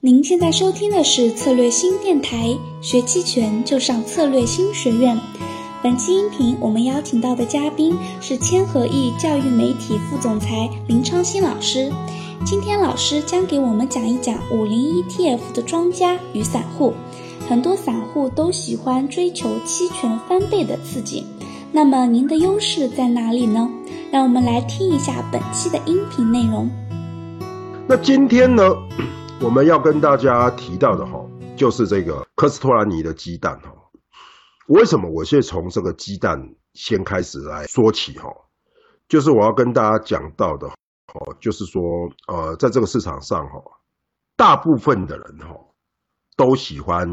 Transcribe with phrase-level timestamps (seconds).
[0.00, 5.18] 您现在收听的是策略新电台，学期权就上策略新学院。
[5.82, 11.90] 本期音频我们邀请到的嘉宾是千和益教育媒体副总裁林昌新老师。
[12.46, 16.94] 今天老师将给我们讲一讲五零 ETF 的庄家与散户。
[17.48, 21.26] 很多散户都喜欢追求期权翻倍的刺激，
[21.72, 23.68] 那么您的优势在哪里呢？
[24.12, 26.70] 让我们来听一下本期的音频内容。
[27.88, 28.62] 那今天呢，
[29.40, 31.24] 我们要跟大家提到的哈，
[31.56, 33.72] 就是这个科斯托兰尼的鸡蛋哈。
[34.66, 38.28] 为什么我先从这个鸡蛋先开始来说起哈？
[39.08, 41.80] 就是我要跟大家讲到的哦，就是说
[42.26, 43.62] 呃，在这个市场上哈，
[44.36, 45.54] 大部分的人哈
[46.36, 47.08] 都喜欢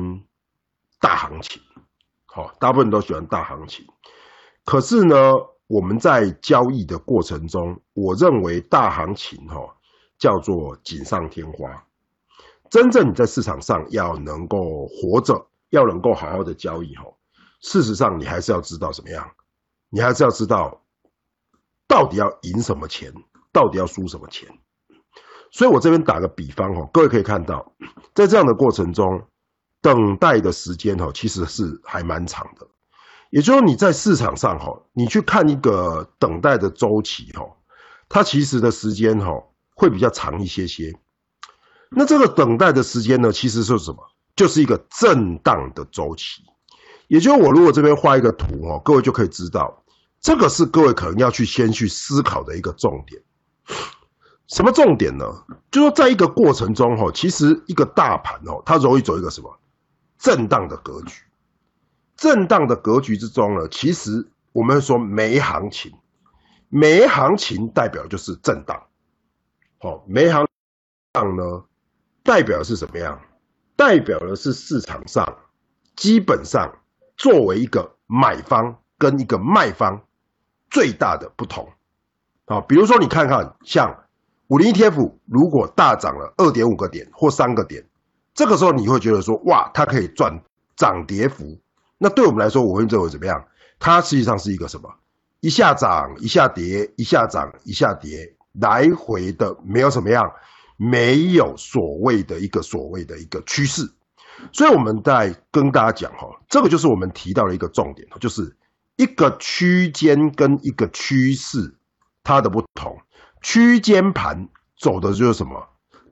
[0.99, 1.61] 大行情，
[2.25, 3.85] 好，大部分都喜欢大行情。
[4.65, 5.31] 可是呢，
[5.67, 9.57] 我们在交易的过程中，我认为大行情哈。
[10.17, 11.85] 叫做锦上添花。
[12.69, 17.17] 真正你在市场上要能够活着，要能够好好的交易吼，
[17.61, 19.29] 事实上你还是要知道怎么样，
[19.89, 20.81] 你还是要知道
[21.87, 23.13] 到底要赢什么钱，
[23.51, 24.49] 到底要输什么钱。
[25.51, 27.73] 所以我这边打个比方哈，各位可以看到，
[28.13, 29.05] 在这样的过程中，
[29.81, 32.67] 等待的时间哈其实是还蛮长的。
[33.29, 37.45] 也就是说你在市场上哈，你去看一个等待的周期哈，
[38.09, 39.31] 它其实的时间哈。
[39.77, 40.97] 会比较长一些些，
[41.95, 43.97] 那这个等待的时间呢，其实是什么？
[44.35, 46.43] 就是一个震荡的周期。
[47.07, 49.83] 也就是我如果这边画一个图哦，各位就可以知道，
[50.19, 53.21] 这个是各位可能要去先去思考的一个重点。
[54.47, 55.25] 什么重点呢？
[55.71, 59.57] 就说在一个过程中哈，其实一个大盘哦，它容易走一个什么
[60.17, 61.21] 震荡的格局。
[62.15, 65.93] 震荡的格局之中呢，其实我们说没行情，
[66.69, 68.83] 没行情代表就是震荡。
[69.79, 70.47] 好，没行
[71.13, 71.63] 情呢，
[72.25, 73.21] 代表是什么样？
[73.75, 75.37] 代表的是市场上
[75.95, 76.79] 基本上
[77.15, 80.01] 作为一个买方跟一个卖方
[80.71, 81.69] 最大的不同。
[82.47, 83.95] 好，比如说你看看，像
[84.47, 87.87] 五零 ETF 如果大涨了二点五个点或三个点，
[88.33, 90.41] 这个时候你会觉得说，哇，它可以赚
[90.75, 91.61] 涨跌幅。
[91.99, 93.45] 那对我们来说，我会认为怎么样？
[93.77, 94.89] 它实际上是一个什么？
[95.41, 98.35] 一下涨一下跌，一下涨一下跌。
[98.59, 100.31] 来回的没有什么样，
[100.77, 103.89] 没有所谓的一个所谓的一个趋势，
[104.51, 108.55] 所以我们在跟大家讲哈，这个就是我们提到的一个重点，就是
[108.95, 111.75] 一个区间跟一个趋势
[112.23, 112.97] 它的不同。
[113.41, 115.67] 区间盘走的就是什么？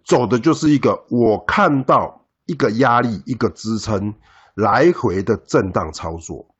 [0.05, 4.13] 走的就是一个我看到一个压力一个支撑
[4.53, 6.53] 来回的震荡操作。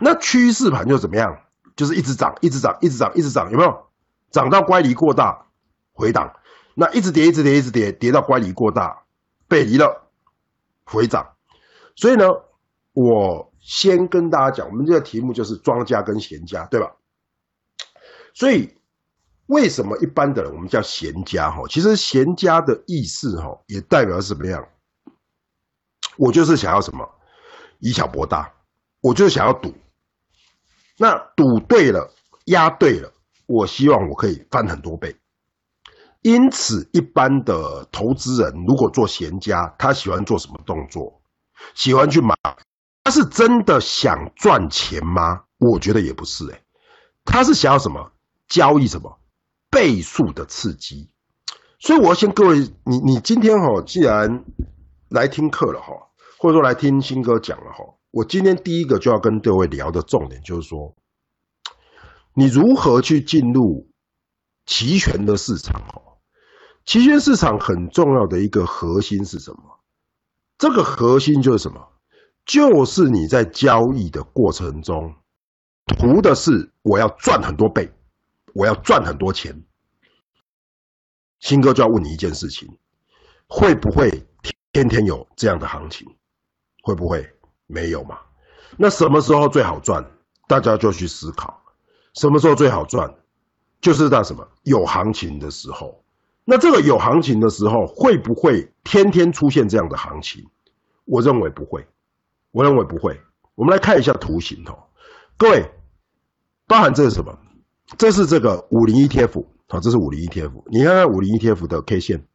[0.00, 1.36] 那趋势盘就怎么样？
[1.76, 3.86] 就是一直涨，一直涨，一直涨，一直涨，有没有？
[4.30, 5.46] 涨到乖离过大，
[5.92, 6.32] 回档，
[6.74, 9.04] 那一直跌，一直跌，一直跌，跌到乖离过大，
[9.48, 10.10] 背离了，
[10.84, 11.36] 回涨。
[11.96, 12.26] 所以呢，
[12.92, 16.96] 我先跟大家讲，我们这个题目就是庄家跟闲家，对吧？
[18.34, 18.76] 所以
[19.46, 21.50] 为什么一般的人我们叫闲家？
[21.50, 24.68] 哈，其实闲家的意思哈，也代表什么样？
[26.16, 27.08] 我就是想要什么，
[27.78, 28.52] 以小博大，
[29.00, 29.72] 我就是想要赌。
[30.96, 32.12] 那赌对了，
[32.46, 33.12] 压对了。
[33.46, 35.14] 我希望我可以翻很多倍，
[36.24, 41.20] 因此一般的投资人如果做闲家，他喜欢做什么动作？
[41.74, 42.34] 喜欢去买，
[43.02, 45.42] 他是真的想赚钱吗？
[45.58, 46.62] 我觉得也不是，哎，
[47.26, 48.10] 他是想要什么？
[48.48, 49.18] 交易什么？
[49.70, 51.10] 倍数的刺激。
[51.78, 54.46] 所以我要先各位，你你今天哈，既然
[55.10, 55.92] 来听课了哈，
[56.38, 60.94] 或者说来听新哥讲了哈，我今天第一个就要跟各位聊的重点就是说。
[62.34, 63.88] 你如何去进入
[64.66, 65.80] 期权的市场？
[65.82, 66.02] 哦，
[66.84, 69.80] 期权市场很重要的一个核心是什么？
[70.58, 71.80] 这个核心就是什么？
[72.44, 75.14] 就是你在交易的过程中，
[75.86, 77.90] 图的是我要赚很多倍，
[78.54, 79.64] 我要赚很多钱。
[81.40, 82.68] 新哥就要问你一件事情：
[83.48, 84.10] 会不会
[84.72, 86.06] 天天有这样的行情？
[86.82, 87.26] 会不会
[87.66, 88.18] 没有嘛？
[88.76, 90.04] 那什么时候最好赚？
[90.46, 91.62] 大家就去思考。
[92.12, 93.14] 什么时候最好赚？
[93.80, 96.03] 就是在什么有行情的时候。
[96.44, 100.44] 那这个有行情的时候，会不会天天出现这样的行情？
[101.06, 101.86] 我认为不会，
[102.50, 103.20] 我认为不会。
[103.54, 104.84] 我们来看一下图形哦，
[105.36, 105.70] 各位，
[106.66, 107.38] 包含这是什么？
[107.98, 110.50] 这是这个五零 ETF，好，这是五零 ETF。
[110.66, 112.26] 你看看五零 ETF 的 K 线，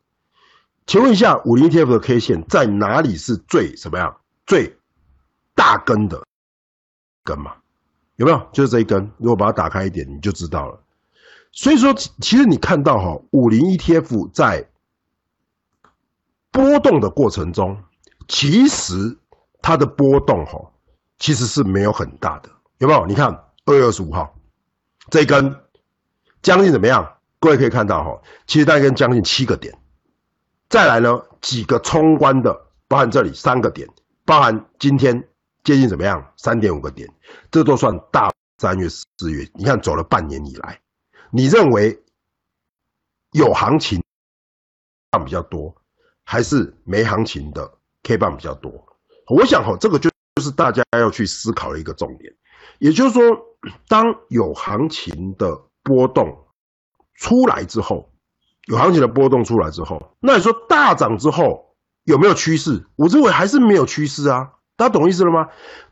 [0.86, 4.78] 请问一下，五零 ETF 的 K 线在哪里是最什么样最
[5.56, 6.24] 大根的
[7.24, 7.56] 根嘛？
[8.16, 8.48] 有没有？
[8.54, 10.80] 就是这一根，如果把它打开一点，你就知道了。
[11.52, 14.70] 所以说，其实你看到哈，五零 ETF 在
[16.52, 17.78] 波动的过程中，
[18.28, 19.18] 其实
[19.62, 20.72] 它的波动哈，
[21.18, 23.06] 其实是没有很大的，有没有？
[23.06, 23.28] 你看
[23.66, 24.34] 二月二十五号
[25.10, 25.56] 这一根
[26.42, 27.18] 将近怎么样？
[27.40, 29.78] 各位可以看到哈，其实大概将近七个点。
[30.70, 33.88] 再来呢，几个冲关的，包含这里三个点，
[34.24, 35.28] 包含今天
[35.64, 36.32] 接近怎么样？
[36.38, 37.10] 三点五个点，
[37.50, 38.32] 这都算大。
[38.62, 40.78] 三月、四月，你看走了半年以来，
[41.32, 42.02] 你认为
[43.32, 44.02] 有行情
[45.12, 45.76] 棒比较多，
[46.26, 47.72] 还是没行情的
[48.04, 48.72] K 棒比较多？
[49.28, 52.34] 我想哈，这个就就是大家要去思考的一个重点。
[52.80, 53.22] 也就是说，
[53.88, 56.48] 当有行情的波动
[57.16, 58.12] 出来之后，
[58.68, 62.88] 有行情的波动出来之后，那你说大涨之后有没有趋势？
[62.96, 64.54] 我认为还是没有趋势啊。
[64.78, 65.48] 大家懂意思了吗？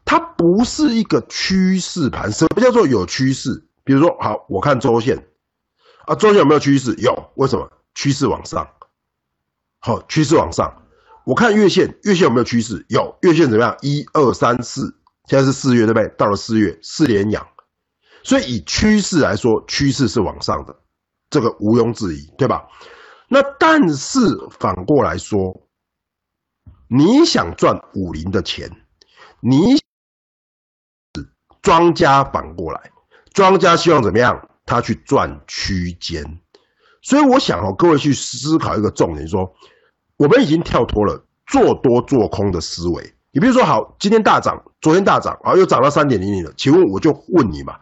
[0.06, 2.31] 它不是一个趋势盘。
[2.31, 3.66] 什么叫做有趋势？
[3.88, 5.30] 比如说，好，我看周线
[6.06, 6.94] 啊，周线有没有趋势？
[6.98, 7.31] 有。
[7.36, 7.72] 为什么？
[7.95, 8.69] 趋势往上。
[9.80, 10.84] 好，趋势往上。
[11.24, 12.86] 我看月线，月线有没有趋势？
[12.89, 13.18] 有。
[13.22, 13.78] 月线怎么样？
[13.81, 14.94] 一二三四，
[15.30, 16.10] 现在是四月，对不对？
[16.18, 17.48] 到了四月，四连阳。
[18.24, 20.75] 所以以趋势来说，趋势是往上的，
[21.30, 22.68] 这个毋庸置疑，对吧？
[23.30, 24.19] 那但是
[24.60, 25.63] 反过来说。
[26.89, 28.72] 你想赚五零的钱，
[29.42, 29.78] 你
[31.62, 32.92] 庄家反过来，
[33.38, 34.50] 庄家希望怎么样？
[34.66, 36.24] 他去赚区间，
[37.04, 39.54] 所以我想哦，各位去思考一个重点，说
[40.18, 43.13] 我们已经跳脱了做多做空的思维。
[43.31, 46.51] 你比如说，好，今天大涨，昨天大涨，啊，又涨到三点零零了。
[46.57, 47.78] 请问我就问你嘛，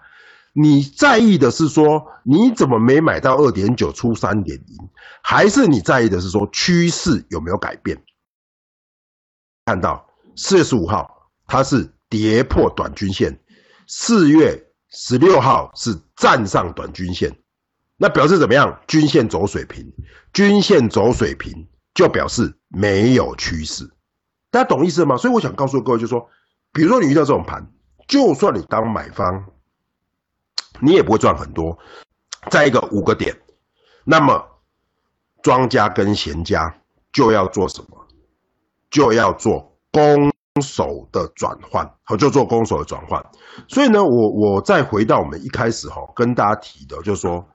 [0.52, 4.78] 你在意的是说你怎么没买到二点九出三点零，
[5.24, 7.98] 还是你在意的是说趋势有没有改变？
[9.66, 10.06] 看到
[10.36, 11.10] 四月十五号，
[11.48, 13.32] 它是跌破短均线；
[13.88, 14.62] 四月
[14.98, 17.38] 十六号是站上短均线，
[17.98, 18.80] 那表示怎么样？
[18.88, 19.92] 均线走水平，
[20.32, 23.92] 均线走水平就表示没有趋势。
[24.50, 25.18] 大家懂意思吗？
[25.18, 26.30] 所以我想告诉各位，就说，
[26.72, 27.70] 比如说你遇到这种盘，
[28.08, 29.46] 就算你当买方，
[30.80, 31.78] 你也不会赚很多。
[32.50, 33.38] 再一个五个点，
[34.06, 34.42] 那么
[35.44, 36.74] 庄家跟闲家
[37.12, 38.08] 就要做什么？
[38.90, 40.32] 就要做攻
[40.62, 43.22] 守的转换，好，就做攻守的转换。
[43.68, 47.46] 所以呢，我我再回到我们一开始哈，跟大家提的，就是说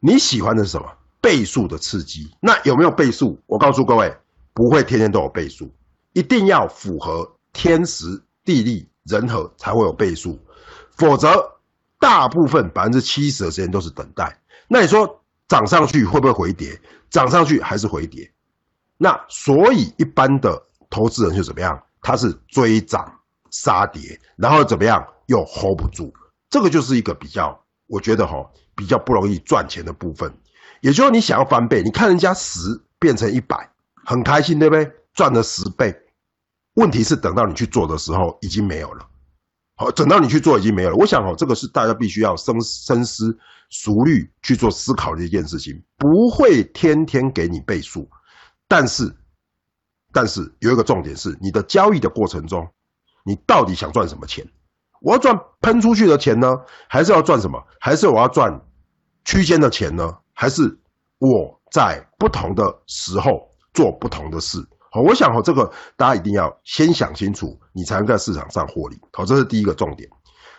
[0.00, 0.88] 你喜欢的是什么
[1.20, 2.28] 倍数的刺激？
[2.40, 3.38] 那有没有倍数？
[3.46, 4.12] 我告诉各位，
[4.52, 5.70] 不会天天都有倍数，
[6.14, 10.36] 一定要符合天时地利人和才会有倍数，
[10.96, 11.28] 否则
[12.00, 14.36] 大部分百分之七十的时间都是等待。
[14.66, 16.76] 那你说涨上去会不会回跌？
[17.08, 18.28] 涨上去还是回跌？
[18.98, 21.80] 那所以一般的投资人就怎么样？
[22.06, 23.12] 他是追涨
[23.50, 26.12] 杀跌，然后怎么样又 hold 不住，
[26.48, 30.32] 这个就是一个比较，我觉得哈比较不容易赚钱的部分。
[30.82, 33.68] 也就是你想要翻倍，你看人家十变成一百，
[34.04, 34.88] 很开心，对不对？
[35.14, 36.00] 赚了十倍。
[36.74, 39.04] 问题是等到你去做的时候已经没有了。
[39.74, 40.94] 好，等到你去做已经没有了。
[40.94, 43.36] 我想哦，这个是大家必须要深深思
[43.68, 48.08] 熟虑去做思考的一件事情，不会天天给你倍数。
[48.68, 49.12] 但是，
[50.16, 52.66] 但是有一个重点是，你的交易的过程中，
[53.22, 54.42] 你到底想赚什么钱？
[55.02, 56.58] 我要赚喷出去的钱呢，
[56.88, 57.62] 还是要赚什么？
[57.78, 58.58] 还是我要赚
[59.26, 60.16] 区间的钱呢？
[60.32, 60.78] 还是
[61.18, 64.66] 我在不同的时候做不同的事？
[64.90, 68.98] 好，我想哈，这个大家一定要先想清楚，你才能在市场上获利。
[69.12, 70.08] 好，这是第一个重点。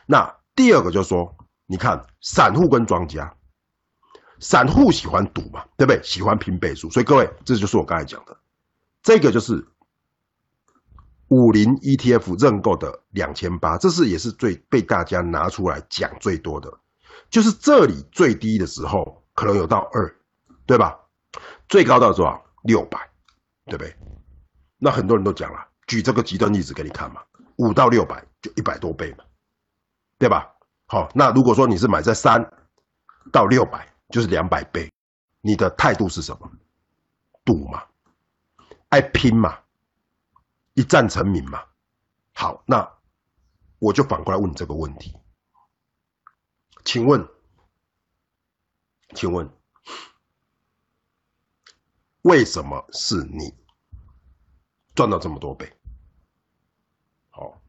[0.05, 1.35] 那第二个就是说，
[1.65, 3.33] 你看散户跟庄家。
[4.39, 5.99] 散户喜欢赌嘛，对不对？
[6.03, 8.37] 喜欢拼倍数，所以各位，这就是我刚才讲的，
[9.07, 9.65] 这个就是
[11.29, 16.69] 五零 ETF 认购的两千八，这是也是最被大家拿出来讲最多的，
[17.29, 20.13] 就是这里最低的时候可能有到二，
[20.65, 20.99] 对吧？
[21.69, 22.43] 最高到多少？
[22.63, 22.99] 六百，
[23.67, 23.95] 对不对？
[24.77, 27.21] 那很多人都讲了，举这个极端例子给你看嘛，
[27.55, 29.23] 五到六百就一百多倍嘛，
[30.19, 30.53] 对吧？
[30.87, 32.51] 好，那如果说你是买在三
[33.31, 33.87] 到六百。
[34.09, 34.89] 就是两百倍，
[35.41, 36.49] 你的态度是什么？
[37.43, 37.83] 赌嘛，
[38.89, 39.63] 爱拼嘛，
[40.73, 41.63] 一战成名嘛。
[42.33, 42.97] 好，那
[43.79, 45.15] 我就反过来问你这个问题，
[46.85, 47.27] 请问，
[49.15, 49.49] 请问，
[52.21, 53.53] 为什么是你
[54.95, 55.75] 赚到这么多倍？
[57.29, 57.61] 好，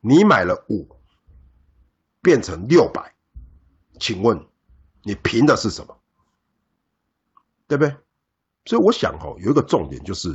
[0.00, 1.00] 你买了五，
[2.22, 3.14] 变成六百，
[4.00, 4.48] 请问？
[5.02, 6.00] 你凭的是什么？
[7.68, 7.96] 对不对？
[8.66, 10.28] 所以我想哦，有一个重点就是，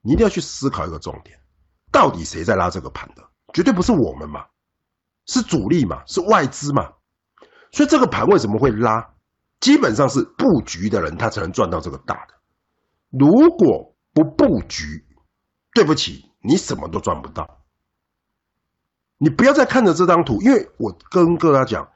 [0.00, 1.38] 你一定要去思考一个重点：
[1.92, 3.22] 到底谁在拉这个盘的？
[3.52, 4.44] 绝对不是我们嘛，
[5.26, 6.92] 是主力嘛，是外资嘛。
[7.70, 9.14] 所以这个盘为什么会拉？
[9.60, 12.34] 基本上是布局的人他才能赚到这个大的。
[13.10, 15.06] 如果不布局，
[15.72, 17.60] 对不起，你什么都赚不到。
[19.18, 21.88] 你不要再看着这张图，因为我跟各位讲，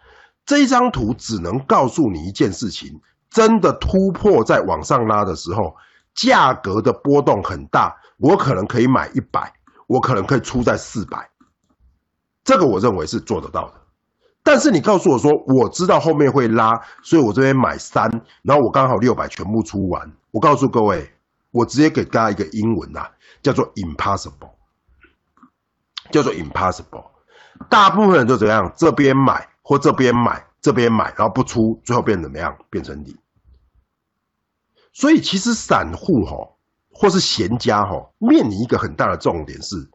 [0.47, 5.77] 这张图只能告诉你一件事情：真的突破在往上拉的时候，
[6.15, 9.53] 价格的波动很大，我可能可以买一百，
[9.87, 11.29] 我可能可以出在四百，
[12.45, 13.75] 这个我认为是做得到的。
[14.43, 18.11] 但是你告诉我说，我知道后面会拉，所以我这边买三，
[18.43, 20.11] 然后我刚好六百全部出完。
[20.31, 21.13] 我告诉各位，
[21.51, 23.07] 我直接给大家一个英文呐，
[23.43, 24.53] 叫做 impossible，
[26.11, 27.05] 叫做 impossible。
[27.69, 28.73] 大部分人都怎样？
[28.75, 32.55] 这边买或这边买，这边买，然后不出，最后变怎么样？
[32.69, 33.17] 变成你。
[34.93, 36.37] 所以其实散户哈，
[36.93, 39.89] 或是闲家哈，面临一个很大的重点是。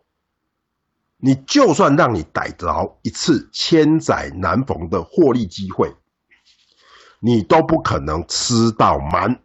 [1.18, 5.96] 你就算让你逮着一次千载难逢的获利机会，
[7.20, 9.39] 你都不可能吃到满，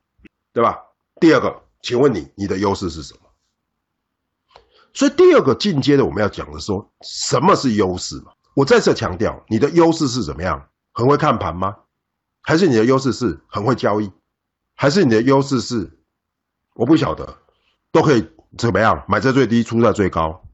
[0.55, 0.79] 对吧？
[1.21, 3.21] 第二个，请问你你的优势是什么？
[4.95, 8.33] 所以第二个进阶的我们要讲的说，什么是优势嘛？
[8.55, 10.71] 我再次强调，你的优势是怎么样？
[10.99, 11.78] 很会看盘吗？
[12.43, 14.11] 还是你的优势是很会交易？
[14.75, 15.97] 还是你的优势是
[16.75, 17.38] 我不晓得，
[17.93, 18.28] 都可以
[18.59, 19.05] 怎么样？
[19.07, 20.45] 买在最低，出在最高。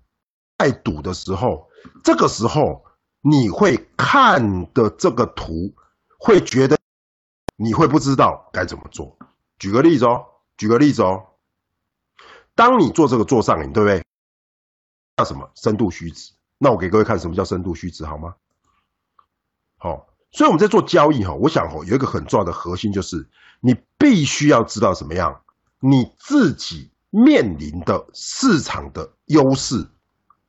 [0.59, 1.71] 在赌的时候，
[2.03, 2.85] 这个时候
[3.23, 5.75] 你会看的这个图，
[6.19, 6.79] 会觉得
[7.57, 9.17] 你会不知道该怎么做。
[9.59, 10.27] 举个例子哦，
[10.59, 11.25] 举个例子哦，
[12.55, 14.05] 当你做这个做上瘾，对不对？
[15.17, 16.35] 叫什么深度虚值？
[16.59, 18.35] 那我给各位看什么叫深度虚值好吗？
[19.79, 23.27] 好，所以我们在做交易哈，我想哈有一个很重要的核心就是，
[23.61, 25.41] 你必须要知道怎么样，
[25.81, 29.87] 你自己面临的市场的优势。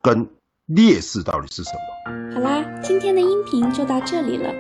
[0.01, 0.29] 跟
[0.67, 2.35] 劣势到底是什么？
[2.35, 4.53] 好啦，今天的音频就到这里了。